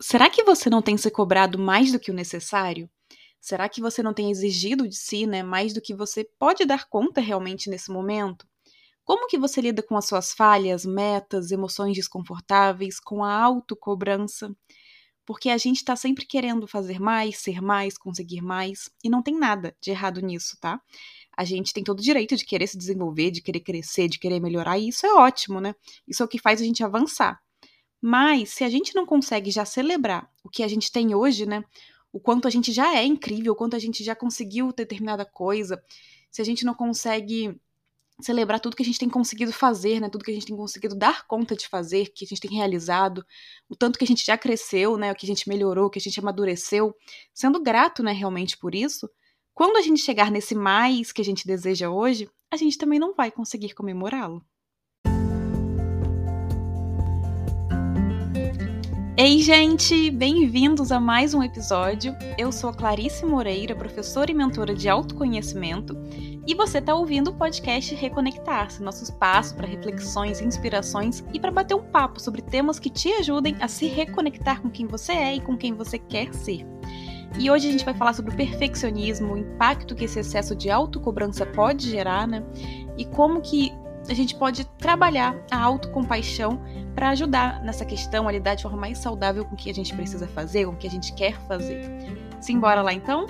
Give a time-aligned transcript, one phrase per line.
[0.00, 2.88] será que você não tem se cobrado mais do que o necessário?
[3.40, 6.86] Será que você não tem exigido de si, né, mais do que você pode dar
[6.88, 8.46] conta realmente nesse momento?
[9.04, 14.52] Como que você lida com as suas falhas, metas, emoções desconfortáveis, com a autocobrança?
[15.24, 19.38] Porque a gente está sempre querendo fazer mais, ser mais, conseguir mais, e não tem
[19.38, 20.80] nada de errado nisso, tá?
[21.36, 24.40] A gente tem todo o direito de querer se desenvolver, de querer crescer, de querer
[24.40, 25.74] melhorar, e isso é ótimo, né?
[26.06, 27.40] Isso é o que faz a gente avançar.
[28.08, 31.64] Mas se a gente não consegue já celebrar o que a gente tem hoje, né?
[32.12, 35.82] O quanto a gente já é incrível, o quanto a gente já conseguiu determinada coisa,
[36.30, 37.60] se a gente não consegue
[38.20, 40.08] celebrar tudo que a gente tem conseguido fazer, né?
[40.08, 43.26] Tudo que a gente tem conseguido dar conta de fazer, que a gente tem realizado,
[43.68, 45.10] o tanto que a gente já cresceu, né?
[45.10, 46.94] O que a gente melhorou, o que a gente amadureceu,
[47.34, 49.10] sendo grato, né, realmente por isso.
[49.52, 53.14] Quando a gente chegar nesse mais que a gente deseja hoje, a gente também não
[53.14, 54.46] vai conseguir comemorá-lo.
[59.18, 60.10] Ei, gente!
[60.10, 62.14] Bem-vindos a mais um episódio.
[62.36, 65.96] Eu sou a Clarice Moreira, professora e mentora de autoconhecimento,
[66.46, 71.74] e você está ouvindo o podcast Reconectar-se, nosso espaço para reflexões, inspirações e para bater
[71.74, 75.40] um papo sobre temas que te ajudem a se reconectar com quem você é e
[75.40, 76.66] com quem você quer ser.
[77.38, 80.68] E hoje a gente vai falar sobre o perfeccionismo, o impacto que esse excesso de
[80.68, 82.44] autocobrança pode gerar, né?
[82.98, 83.72] E como que
[84.08, 86.60] a gente pode trabalhar a autocompaixão
[86.94, 89.94] para ajudar nessa questão a lidar de forma mais saudável com o que a gente
[89.94, 91.82] precisa fazer, com o que a gente quer fazer.
[92.40, 93.26] Simbora lá então?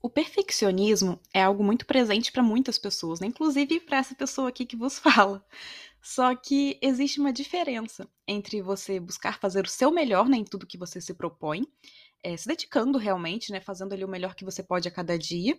[0.00, 3.26] O perfeccionismo é algo muito presente para muitas pessoas, né?
[3.26, 5.44] inclusive para essa pessoa aqui que vos fala.
[6.00, 10.66] Só que existe uma diferença entre você buscar fazer o seu melhor né, em tudo
[10.66, 11.66] que você se propõe,
[12.22, 15.58] é, se dedicando realmente, né, fazendo ali o melhor que você pode a cada dia,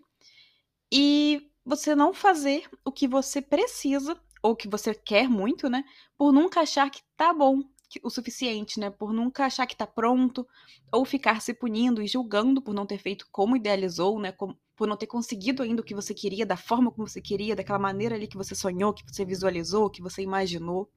[0.92, 5.84] e você não fazer o que você precisa ou que você quer muito, né?
[6.18, 7.62] Por nunca achar que tá bom
[8.04, 8.90] o suficiente, né?
[8.90, 10.48] Por nunca achar que tá pronto
[10.92, 14.34] ou ficar se punindo e julgando por não ter feito como idealizou, né?
[14.76, 17.80] Por não ter conseguido ainda o que você queria, da forma como você queria, daquela
[17.80, 20.90] maneira ali que você sonhou, que você visualizou, que você imaginou.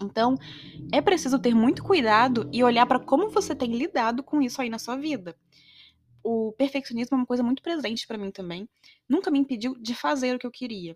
[0.00, 0.36] Então,
[0.92, 4.70] é preciso ter muito cuidado e olhar para como você tem lidado com isso aí
[4.70, 5.36] na sua vida
[6.28, 8.68] o perfeccionismo é uma coisa muito presente para mim também.
[9.08, 10.94] Nunca me impediu de fazer o que eu queria,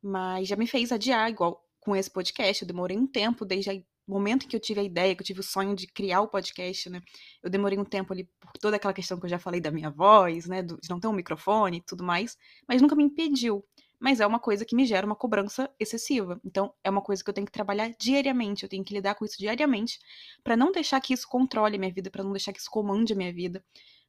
[0.00, 2.62] mas já me fez adiar, igual com esse podcast.
[2.62, 5.26] Eu demorei um tempo, desde o momento em que eu tive a ideia, que eu
[5.26, 7.02] tive o sonho de criar o podcast, né?
[7.42, 9.90] Eu demorei um tempo ali por toda aquela questão que eu já falei da minha
[9.90, 10.62] voz, né?
[10.62, 12.38] de não ter um microfone e tudo mais,
[12.68, 13.64] mas nunca me impediu.
[13.98, 16.40] Mas é uma coisa que me gera uma cobrança excessiva.
[16.44, 18.62] Então, é uma coisa que eu tenho que trabalhar diariamente.
[18.62, 19.98] Eu tenho que lidar com isso diariamente
[20.44, 23.12] para não deixar que isso controle a minha vida, para não deixar que isso comande
[23.12, 23.60] a minha vida,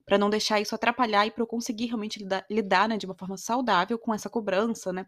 [0.09, 3.13] para não deixar isso atrapalhar e para eu conseguir realmente lidar, lidar né, de uma
[3.13, 5.05] forma saudável com essa cobrança, né?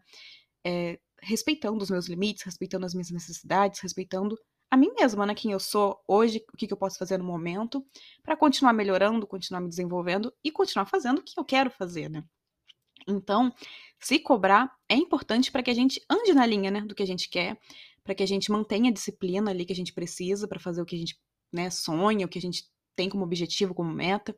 [0.64, 4.38] É, respeitando os meus limites, respeitando as minhas necessidades, respeitando
[4.70, 5.34] a mim mesma, né?
[5.34, 7.84] Quem eu sou hoje, o que, que eu posso fazer no momento,
[8.22, 12.22] para continuar melhorando, continuar me desenvolvendo e continuar fazendo o que eu quero fazer, né?
[13.08, 13.52] Então,
[13.98, 17.06] se cobrar é importante para que a gente ande na linha, né, do que a
[17.06, 17.58] gente quer,
[18.04, 20.86] para que a gente mantenha a disciplina ali que a gente precisa para fazer o
[20.86, 21.18] que a gente,
[21.52, 24.36] né, sonha, o que a gente tem como objetivo, como meta.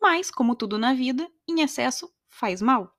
[0.00, 2.94] Mas, como tudo na vida, em excesso faz mal.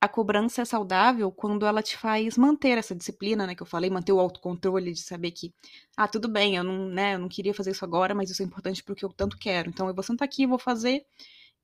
[0.00, 3.88] A cobrança é saudável quando ela te faz manter essa disciplina, né, que eu falei,
[3.88, 5.54] manter o autocontrole de saber que,
[5.96, 8.44] ah, tudo bem, eu não, né, eu não queria fazer isso agora, mas isso é
[8.44, 9.70] importante porque eu tanto quero.
[9.70, 11.06] Então eu vou sentar aqui, vou fazer,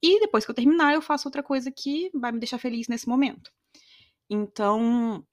[0.03, 3.09] e depois que eu terminar, eu faço outra coisa que vai me deixar feliz nesse
[3.09, 3.53] momento.
[4.31, 5.25] Então,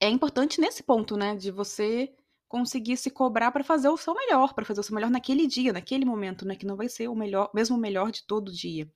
[0.00, 2.12] é importante nesse ponto, né, de você
[2.50, 5.72] conseguir se cobrar para fazer o seu melhor, para fazer o seu melhor naquele dia,
[5.72, 6.56] naquele momento, né?
[6.56, 8.90] Que não vai ser o melhor, mesmo o melhor de todo dia.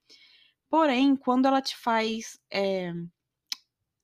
[0.69, 2.93] Porém, quando ela te faz é,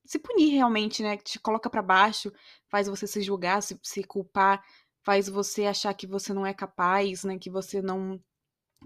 [0.05, 1.17] se punir realmente, né?
[1.17, 2.31] Te coloca para baixo,
[2.69, 4.63] faz você se julgar, se, se culpar,
[5.03, 7.37] faz você achar que você não é capaz, né?
[7.37, 8.21] Que você não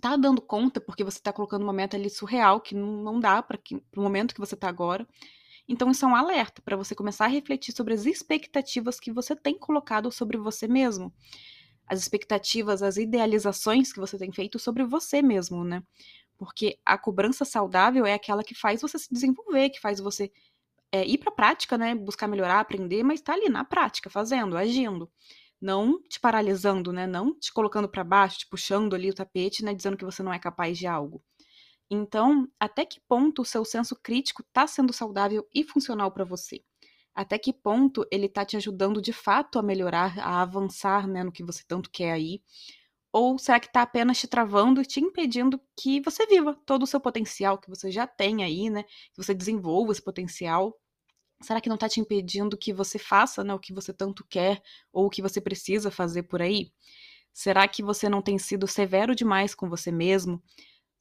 [0.02, 3.42] tá dando conta porque você tá colocando uma meta ali surreal que não, não dá
[3.44, 3.60] para
[3.96, 5.08] o momento que você tá agora.
[5.68, 9.36] Então, isso é um alerta para você começar a refletir sobre as expectativas que você
[9.36, 11.14] tem colocado sobre você mesmo.
[11.88, 15.84] As expectativas, as idealizações que você tem feito sobre você mesmo, né?
[16.38, 20.32] Porque a cobrança saudável é aquela que faz você se desenvolver, que faz você
[20.92, 21.96] é, ir para a prática, né?
[21.96, 25.10] Buscar melhorar, aprender, mas tá ali na prática, fazendo, agindo.
[25.62, 27.08] Não te paralisando, né?
[27.08, 29.74] Não te colocando para baixo, te puxando ali o tapete, né?
[29.74, 31.24] Dizendo que você não é capaz de algo.
[31.90, 36.64] Então, até que ponto o seu senso crítico está sendo saudável e funcional para você?
[37.14, 41.32] Até que ponto ele está te ajudando de fato a melhorar, a avançar né, no
[41.32, 42.42] que você tanto quer aí?
[43.14, 46.88] Ou será que está apenas te travando e te impedindo que você viva todo o
[46.88, 48.84] seu potencial que você já tem aí, né?
[48.84, 50.78] Que você desenvolva esse potencial
[51.42, 54.62] Será que não está te impedindo que você faça né, o que você tanto quer
[54.92, 56.72] ou o que você precisa fazer por aí?
[57.34, 60.42] Será que você não tem sido severo demais com você mesmo?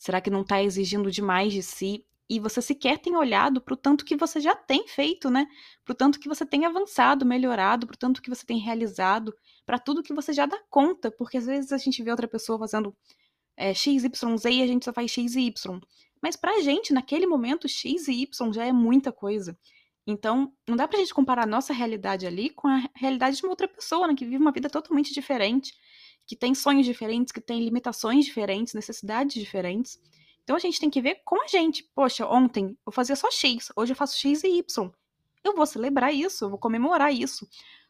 [0.04, 2.04] Será que não está exigindo demais de si?
[2.28, 5.46] E você sequer tem olhado para o tanto que você já tem feito, né?
[5.82, 9.34] Para o tanto que você tem avançado, melhorado, para o tanto que você tem realizado,
[9.64, 12.58] para tudo que você já dá conta, porque às vezes a gente vê outra pessoa
[12.58, 12.94] fazendo
[13.56, 15.80] é, X, Y, Z e a gente só faz X e Y.
[16.20, 19.58] Mas pra gente, naquele momento, X e Y já é muita coisa.
[20.06, 23.52] Então, não dá pra gente comparar a nossa realidade ali com a realidade de uma
[23.52, 25.72] outra pessoa, né, que vive uma vida totalmente diferente,
[26.26, 30.00] que tem sonhos diferentes, que tem limitações diferentes, necessidades diferentes.
[30.42, 31.82] Então a gente tem que ver com a gente.
[31.94, 34.90] Poxa, ontem eu fazia só X, hoje eu faço X e Y.
[35.42, 37.48] Eu vou celebrar isso, eu vou comemorar isso.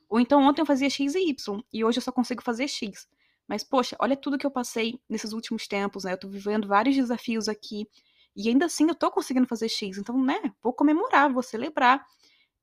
[0.08, 3.08] Ou então ontem eu fazia X e Y e hoje eu só consigo fazer X.
[3.46, 6.12] Mas, poxa, olha tudo que eu passei nesses últimos tempos, né?
[6.12, 7.86] Eu tô vivendo vários desafios aqui.
[8.34, 9.98] E ainda assim eu tô conseguindo fazer X.
[9.98, 12.04] Então, né, vou comemorar, vou celebrar.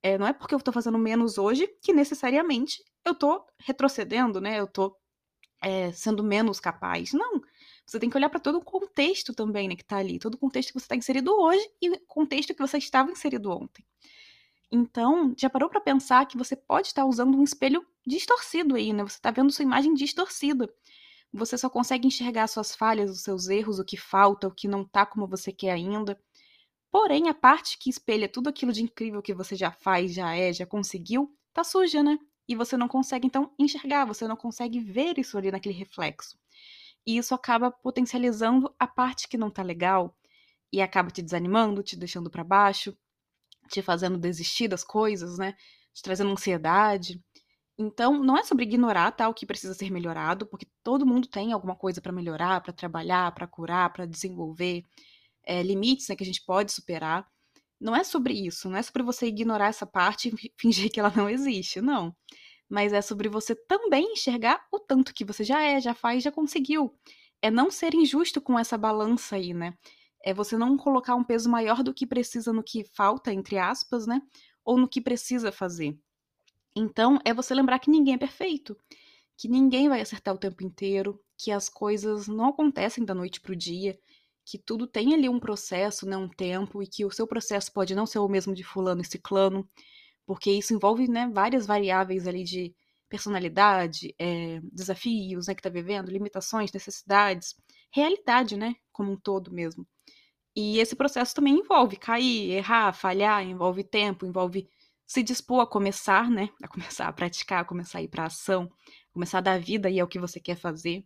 [0.04, 4.60] É, não é porque eu tô fazendo menos hoje que necessariamente eu tô retrocedendo, né?
[4.60, 4.96] Eu tô
[5.62, 7.14] é, sendo menos capaz.
[7.14, 7.42] Não.
[7.86, 10.20] Você tem que olhar para todo o contexto também, né, que tá ali.
[10.20, 13.52] Todo o contexto que você está inserido hoje e o contexto que você estava inserido
[13.52, 13.84] ontem.
[14.72, 19.04] Então, já parou para pensar que você pode estar usando um espelho distorcido aí, né?
[19.04, 20.74] Você está vendo sua imagem distorcida.
[21.34, 24.86] Você só consegue enxergar suas falhas, os seus erros, o que falta, o que não
[24.86, 26.20] tá como você quer ainda.
[26.92, 30.52] Porém, a parte que espelha tudo aquilo de incrível que você já faz, já é,
[30.54, 32.18] já conseguiu, tá suja, né?
[32.52, 36.38] E você não consegue, então, enxergar, você não consegue ver isso ali naquele reflexo.
[37.08, 40.14] E isso acaba potencializando a parte que não tá legal
[40.70, 42.94] e acaba te desanimando, te deixando para baixo,
[43.70, 45.56] te fazendo desistir das coisas, né?
[45.94, 47.24] Te trazendo ansiedade.
[47.78, 51.78] Então, não é sobre ignorar tá, que precisa ser melhorado, porque todo mundo tem alguma
[51.78, 54.84] coisa para melhorar, para trabalhar, para curar, para desenvolver,
[55.46, 57.26] é, limites né, que a gente pode superar.
[57.80, 61.14] Não é sobre isso, não é sobre você ignorar essa parte e fingir que ela
[61.16, 62.14] não existe, não.
[62.72, 66.32] Mas é sobre você também enxergar o tanto que você já é, já faz, já
[66.32, 66.96] conseguiu.
[67.42, 69.78] É não ser injusto com essa balança aí, né?
[70.24, 74.08] É você não colocar um peso maior do que precisa no que falta, entre aspas,
[74.08, 74.22] né?
[74.64, 76.00] Ou no que precisa fazer.
[76.74, 78.78] Então, é você lembrar que ninguém é perfeito,
[79.38, 83.52] que ninguém vai acertar o tempo inteiro, que as coisas não acontecem da noite para
[83.52, 84.00] o dia,
[84.46, 87.94] que tudo tem ali um processo, né, um tempo, e que o seu processo pode
[87.94, 89.68] não ser o mesmo de fulano e ciclano,
[90.32, 92.74] porque isso envolve né, várias variáveis ali de
[93.10, 97.54] personalidade, é, desafios né, que está vivendo, limitações, necessidades,
[97.94, 99.86] realidade, né, como um todo mesmo.
[100.56, 104.70] E esse processo também envolve cair, errar, falhar, envolve tempo, envolve
[105.06, 106.48] se dispor a começar, né?
[106.64, 108.72] A começar a praticar, a começar a ir para ação,
[109.12, 111.04] começar a dar vida e é o que você quer fazer.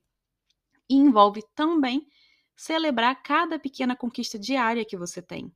[0.88, 2.07] E envolve também
[2.56, 5.51] celebrar cada pequena conquista diária que você tem.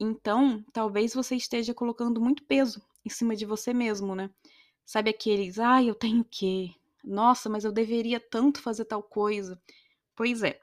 [0.00, 4.30] Então, talvez você esteja colocando muito peso em cima de você mesmo, né?
[4.84, 6.74] Sabe aqueles, ah, eu tenho que,
[7.04, 9.60] nossa, mas eu deveria tanto fazer tal coisa.
[10.16, 10.60] Pois é.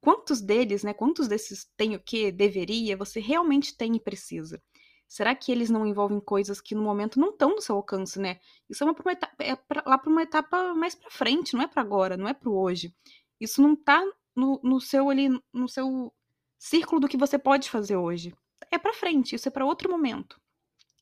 [0.00, 0.94] Quantos deles, né?
[0.94, 4.62] Quantos desses tenho que, deveria, você realmente tem e precisa?
[5.08, 8.40] será que eles não envolvem coisas que no momento não estão no seu alcance, né?
[8.68, 8.96] Isso é, uma,
[9.40, 12.34] é pra, lá para uma etapa mais para frente, não é para agora, não é
[12.34, 12.94] para hoje.
[13.40, 14.04] Isso não tá
[14.34, 16.12] no, no seu ali, no seu
[16.58, 18.34] círculo do que você pode fazer hoje.
[18.70, 20.40] É para frente, isso é para outro momento.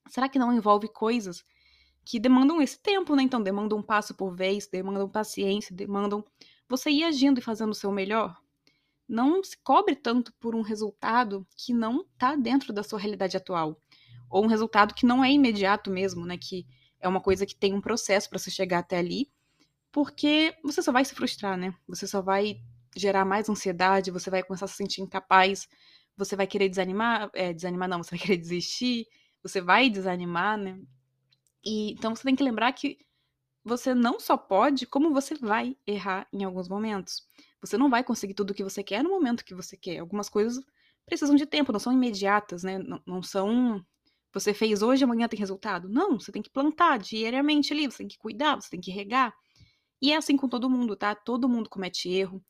[0.08, 1.44] Será que não envolve coisas
[2.04, 3.22] que demandam esse tempo, né?
[3.22, 6.24] Então, demandam um passo por vez, demandam paciência, demandam
[6.68, 8.36] você ir agindo e fazendo o seu melhor?
[9.08, 13.80] Não se cobre tanto por um resultado que não está dentro da sua realidade atual
[14.30, 16.36] ou um resultado que não é imediato mesmo, né?
[16.38, 16.66] Que
[17.00, 19.30] é uma coisa que tem um processo para você chegar até ali,
[19.92, 21.74] porque você só vai se frustrar, né?
[21.88, 22.56] Você só vai
[22.96, 25.68] gerar mais ansiedade, você vai começar a se sentir incapaz,
[26.16, 29.06] você vai querer desanimar, é, desanimar não, você vai querer desistir,
[29.42, 30.78] você vai desanimar, né?
[31.64, 32.98] E então você tem que lembrar que
[33.64, 37.26] você não só pode, como você vai errar em alguns momentos.
[37.60, 39.98] Você não vai conseguir tudo o que você quer no momento que você quer.
[39.98, 40.62] Algumas coisas
[41.06, 42.78] precisam de tempo, não são imediatas, né?
[42.78, 43.84] Não, não são
[44.34, 45.88] você fez hoje, amanhã tem resultado?
[45.88, 49.32] Não, você tem que plantar diariamente ali, você tem que cuidar, você tem que regar.
[50.02, 51.14] E é assim com todo mundo, tá?
[51.14, 52.44] Todo mundo comete erro,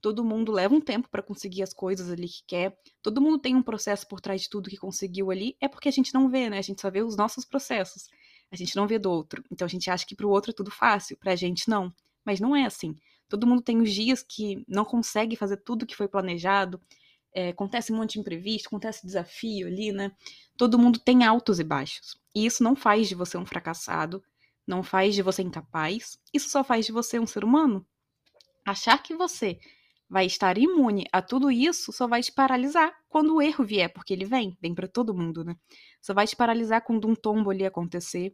[0.00, 3.54] todo mundo leva um tempo para conseguir as coisas ali que quer, todo mundo tem
[3.54, 6.48] um processo por trás de tudo que conseguiu ali, é porque a gente não vê,
[6.50, 6.58] né?
[6.58, 8.08] A gente só vê os nossos processos.
[8.50, 9.44] A gente não vê do outro.
[9.50, 11.94] Então a gente acha que pro outro é tudo fácil, pra gente não.
[12.24, 12.94] Mas não é assim.
[13.28, 16.80] Todo mundo tem os dias que não consegue fazer tudo que foi planejado,
[17.32, 20.10] é, acontece um monte de imprevisto, acontece desafio ali, né?
[20.56, 22.18] Todo mundo tem altos e baixos.
[22.34, 24.22] E isso não faz de você um fracassado,
[24.66, 27.86] não faz de você incapaz, isso só faz de você um ser humano.
[28.66, 29.58] Achar que você
[30.10, 34.12] vai estar imune a tudo isso, só vai te paralisar quando o erro vier, porque
[34.12, 35.54] ele vem, vem para todo mundo, né?
[36.02, 38.32] Só vai te paralisar quando um tombo ali acontecer.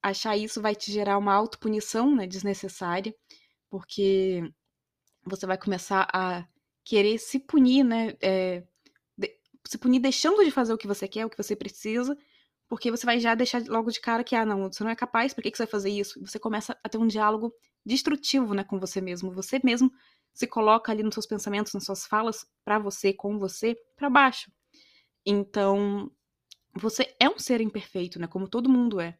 [0.00, 3.12] Achar isso vai te gerar uma autopunição, né, desnecessária,
[3.68, 4.42] porque
[5.24, 6.46] você vai começar a
[6.84, 8.14] querer se punir, né?
[8.22, 8.62] É,
[9.16, 12.16] de, se punir deixando de fazer o que você quer, o que você precisa,
[12.68, 15.34] porque você vai já deixar logo de cara que, ah, não, você não é capaz,
[15.34, 16.20] por que, que você vai fazer isso?
[16.20, 17.52] Você começa a ter um diálogo
[17.84, 19.32] destrutivo, né, com você mesmo.
[19.32, 19.90] Você mesmo
[20.32, 24.50] se coloca ali nos seus pensamentos, nas suas falas, para você, com você, para baixo.
[25.26, 26.10] Então,
[26.74, 29.18] você é um ser imperfeito, né, como todo mundo é.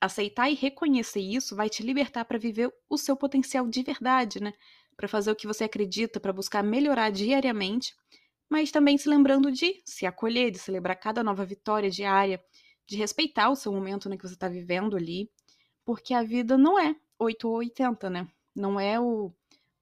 [0.00, 4.52] Aceitar e reconhecer isso vai te libertar para viver o seu potencial de verdade, né?
[4.96, 7.94] Para fazer o que você acredita, para buscar melhorar diariamente,
[8.48, 12.42] mas também se lembrando de se acolher, de celebrar cada nova vitória diária,
[12.86, 15.30] de respeitar o seu momento né, que você está vivendo ali,
[15.84, 18.28] porque a vida não é 8 ou 80, né?
[18.54, 19.32] Não é o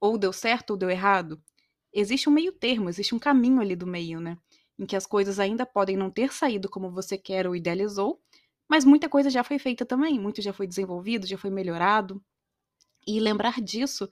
[0.02, 1.42] ou deu certo ou deu errado.
[1.94, 4.38] Existe um meio termo, existe um caminho ali do meio, né?
[4.78, 8.20] Em que as coisas ainda podem não ter saído como você quer ou idealizou,
[8.68, 12.22] mas muita coisa já foi feita também, muito já foi desenvolvido, já foi melhorado.
[13.06, 14.08] E lembrar disso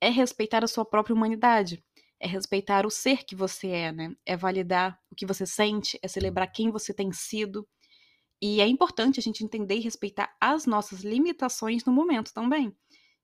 [0.00, 1.84] é respeitar a sua própria humanidade,
[2.20, 4.14] é respeitar o ser que você é, né?
[4.26, 7.66] É validar o que você sente, é celebrar quem você tem sido
[8.42, 12.76] e é importante a gente entender e respeitar as nossas limitações no momento também.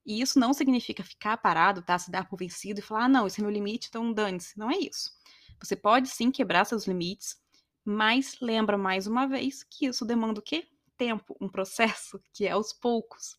[0.09, 1.99] E isso não significa ficar parado, tá?
[1.99, 4.57] Se dar por vencido e falar, ah, não, esse é meu limite, então dane-se.
[4.57, 5.11] Não é isso.
[5.59, 7.37] Você pode sim quebrar seus limites,
[7.85, 10.67] mas lembra mais uma vez que isso demanda o quê?
[10.97, 13.37] Tempo, um processo que é aos poucos.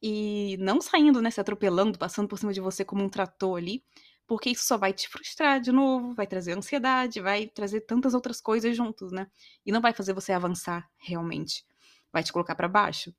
[0.00, 3.84] E não saindo, né, se atropelando, passando por cima de você como um trator ali,
[4.26, 8.40] porque isso só vai te frustrar de novo, vai trazer ansiedade, vai trazer tantas outras
[8.40, 9.26] coisas juntos, né?
[9.66, 11.66] E não vai fazer você avançar realmente,
[12.10, 13.14] vai te colocar para baixo.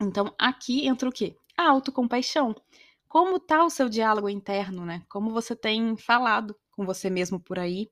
[0.00, 1.36] Então, aqui entra o quê?
[1.56, 2.54] A autocompaixão.
[3.08, 5.02] Como tá o seu diálogo interno, né?
[5.08, 7.90] Como você tem falado com você mesmo por aí?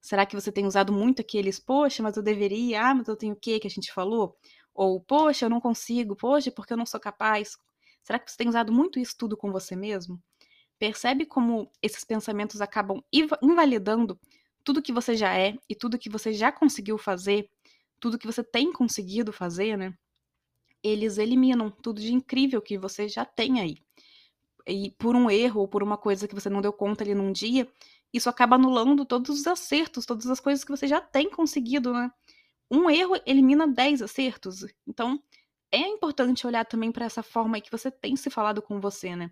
[0.00, 3.34] Será que você tem usado muito aqueles, poxa, mas eu deveria, ah, mas eu tenho
[3.34, 4.36] o quê que a gente falou?
[4.74, 7.56] Ou, poxa, eu não consigo, poxa, porque eu não sou capaz?
[8.02, 10.22] Será que você tem usado muito isso tudo com você mesmo?
[10.78, 13.02] Percebe como esses pensamentos acabam
[13.42, 14.18] invalidando
[14.64, 17.50] tudo que você já é e tudo que você já conseguiu fazer,
[18.00, 19.94] tudo que você tem conseguido fazer, né?
[20.84, 23.78] Eles eliminam tudo de incrível que você já tem aí.
[24.66, 27.32] E por um erro ou por uma coisa que você não deu conta ali num
[27.32, 27.68] dia,
[28.12, 32.10] isso acaba anulando todos os acertos, todas as coisas que você já tem conseguido, né?
[32.70, 34.64] Um erro elimina 10 acertos.
[34.86, 35.20] Então,
[35.72, 39.16] é importante olhar também para essa forma aí que você tem se falado com você,
[39.16, 39.30] né?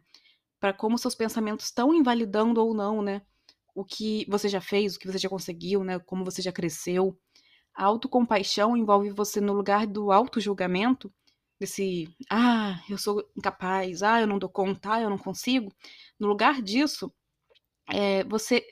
[0.62, 3.20] para como seus pensamentos estão invalidando ou não, né?
[3.74, 5.98] O que você já fez, o que você já conseguiu, né?
[5.98, 7.18] Como você já cresceu.
[7.74, 11.12] A autocompaixão envolve você no lugar do auto-julgamento,
[11.62, 15.72] desse, ah, eu sou incapaz, ah, eu não dou conta, ah, eu não consigo.
[16.18, 17.12] No lugar disso,
[17.88, 18.64] é, você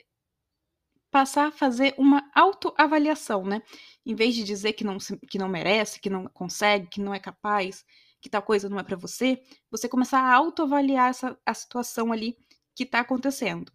[1.09, 3.61] passar a fazer uma autoavaliação, né?
[4.05, 4.97] Em vez de dizer que não,
[5.29, 7.85] que não merece, que não consegue, que não é capaz,
[8.21, 12.37] que tal coisa não é para você, você começar a autoavaliar essa, a situação ali
[12.75, 13.71] que está acontecendo.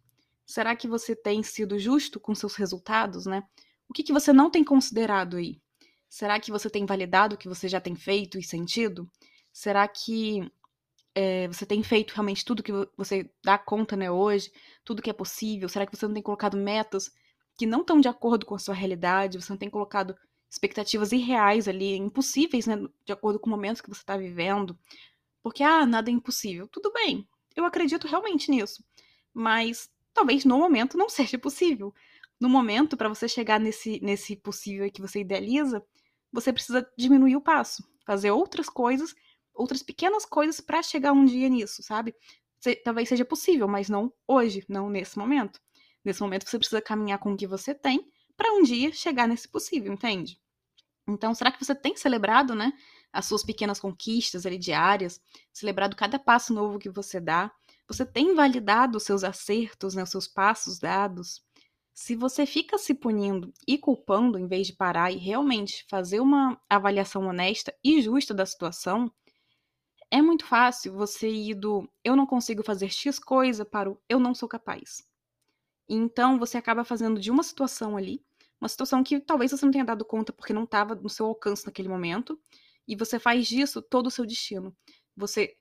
[0.46, 3.42] Será que você tem sido justo com seus resultados, né?
[3.88, 5.60] O que, que você não tem considerado aí?
[6.08, 9.08] Será que você tem validado o que você já tem feito e sentido?
[9.52, 10.50] Será que
[11.14, 14.52] é, você tem feito realmente tudo que você dá conta né, hoje?
[14.84, 15.68] Tudo que é possível?
[15.68, 17.10] Será que você não tem colocado metas
[17.58, 19.40] que não estão de acordo com a sua realidade?
[19.40, 20.14] Você não tem colocado
[20.48, 24.78] expectativas irreais ali, impossíveis, né, de acordo com o momento que você está vivendo.
[25.42, 26.68] Porque, ah, nada é impossível.
[26.68, 28.84] Tudo bem, eu acredito realmente nisso.
[29.32, 31.94] Mas talvez no momento não seja possível.
[32.40, 35.82] No momento, para você chegar nesse, nesse possível que você idealiza,
[36.32, 39.14] você precisa diminuir o passo, fazer outras coisas,
[39.54, 42.14] outras pequenas coisas para chegar um dia nisso, sabe?
[42.84, 45.60] talvez seja possível, mas não hoje, não nesse momento.
[46.04, 48.04] Nesse momento você precisa caminhar com o que você tem
[48.36, 50.40] para um dia chegar nesse possível, entende?
[51.08, 52.72] Então, será que você tem celebrado, né,
[53.12, 55.20] as suas pequenas conquistas ali diárias,
[55.52, 57.52] celebrado cada passo novo que você dá?
[57.88, 61.45] Você tem validado os seus acertos, né, os seus passos dados?
[61.98, 66.60] Se você fica se punindo e culpando em vez de parar e realmente fazer uma
[66.68, 69.10] avaliação honesta e justa da situação,
[70.10, 74.20] é muito fácil você ir do eu não consigo fazer X coisa para o eu
[74.20, 75.08] não sou capaz.
[75.88, 78.22] Então você acaba fazendo de uma situação ali,
[78.60, 81.64] uma situação que talvez você não tenha dado conta porque não estava no seu alcance
[81.64, 82.38] naquele momento,
[82.86, 84.76] e você faz disso todo o seu destino.
[85.16, 85.56] Você,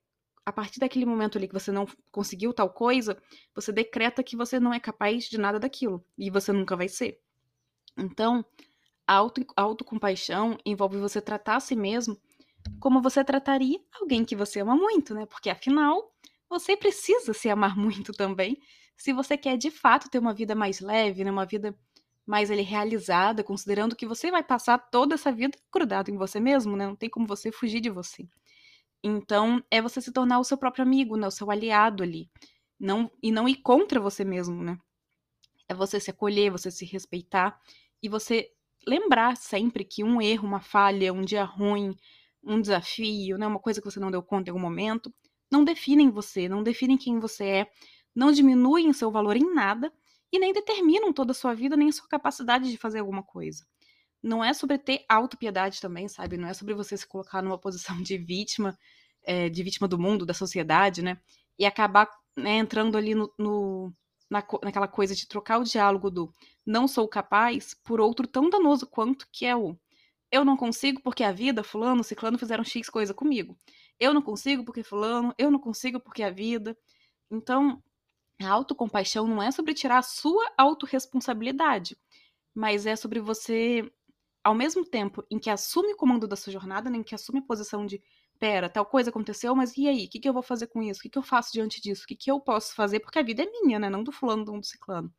[0.45, 3.17] a partir daquele momento ali que você não conseguiu tal coisa,
[3.53, 7.19] você decreta que você não é capaz de nada daquilo, e você nunca vai ser.
[7.97, 8.45] Então,
[9.07, 12.17] a auto, autocompaixão envolve você tratar a si mesmo
[12.79, 15.25] como você trataria alguém que você ama muito, né?
[15.25, 16.13] Porque afinal,
[16.49, 18.59] você precisa se amar muito também
[18.97, 21.77] se você quer de fato ter uma vida mais leve, né, uma vida
[22.25, 26.75] mais ele, realizada, considerando que você vai passar toda essa vida grudado em você mesmo,
[26.75, 26.87] né?
[26.87, 28.27] Não tem como você fugir de você.
[29.07, 31.27] Então, é você se tornar o seu próprio amigo, né?
[31.27, 32.27] O seu aliado ali.
[32.79, 34.79] Não, e não ir contra você mesmo, né?
[35.69, 37.59] É você se acolher, você se respeitar
[38.01, 38.49] e você
[38.87, 41.95] lembrar sempre que um erro, uma falha, um dia ruim,
[42.43, 45.13] um desafio, né, uma coisa que você não deu conta em algum momento,
[45.51, 47.71] não definem você, não definem quem você é,
[48.15, 49.91] não diminuem seu valor em nada
[50.31, 53.65] e nem determinam toda a sua vida, nem a sua capacidade de fazer alguma coisa.
[54.25, 56.37] Não é sobre ter autopiedade também, sabe?
[56.37, 58.77] Não é sobre você se colocar numa posição de vítima,
[59.23, 61.19] é, de vítima do mundo, da sociedade, né?
[61.59, 63.93] E acabar né, entrando ali no, no
[64.29, 66.33] na, naquela coisa de trocar o diálogo do
[66.65, 69.77] não sou capaz por outro tão danoso quanto que é o
[70.31, 73.57] eu não consigo porque a vida, fulano, ciclano fizeram X coisa comigo.
[73.99, 76.77] Eu não consigo porque fulano, eu não consigo porque a vida.
[77.31, 77.81] Então,
[78.41, 81.97] a autocompaixão não é sobre tirar a sua autorresponsabilidade,
[82.53, 83.89] mas é sobre você,
[84.45, 87.39] ao mesmo tempo em que assume o comando da sua jornada, né, em que assume
[87.39, 87.99] a posição de
[88.37, 90.05] pera, tal coisa aconteceu, mas e aí?
[90.05, 90.99] O que, que eu vou fazer com isso?
[90.99, 92.03] O que, que eu faço diante disso?
[92.03, 92.99] O que, que eu posso fazer?
[92.99, 93.89] Porque a vida é minha, né?
[93.89, 95.11] Não do fulano, não do ciclano.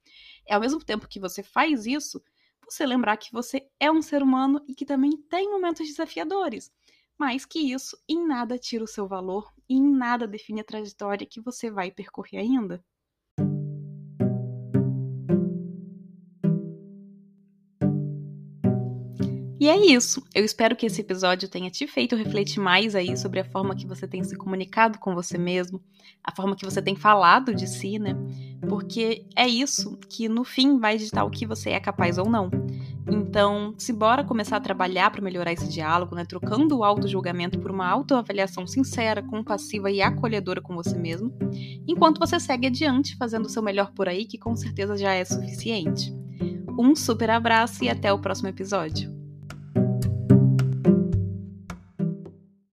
[0.47, 2.23] É ao mesmo tempo que você faz isso,
[2.65, 6.71] você lembrar que você é um ser humano e que também tem momentos desafiadores.
[7.19, 11.27] Mas que isso em nada tira o seu valor e em nada define a trajetória
[11.27, 12.85] que você vai percorrer ainda.
[19.67, 20.25] E é isso.
[20.33, 23.85] Eu espero que esse episódio tenha te feito refletir mais aí sobre a forma que
[23.85, 25.83] você tem se comunicado com você mesmo,
[26.23, 28.17] a forma que você tem falado de si, né?
[28.69, 32.49] Porque é isso que no fim vai ditar o que você é capaz ou não.
[33.11, 36.25] Então, se bora começar a trabalhar para melhorar esse diálogo, né?
[36.25, 41.33] Trocando o auto-julgamento por uma autoavaliação sincera, compassiva e acolhedora com você mesmo,
[41.89, 45.25] enquanto você segue adiante fazendo o seu melhor por aí, que com certeza já é
[45.25, 46.15] suficiente.
[46.79, 49.16] Um super abraço e até o próximo episódio.